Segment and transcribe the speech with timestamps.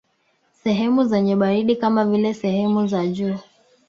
[0.53, 3.37] Sehemu zenye baridi kama vile sehemu za juu